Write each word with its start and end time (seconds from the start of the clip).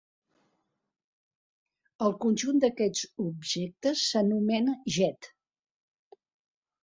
El 2.05 2.15
conjunt 2.23 2.63
d'aquests 2.63 3.03
objectes 3.25 4.01
s'anomena 4.13 4.75
jet. 4.99 5.29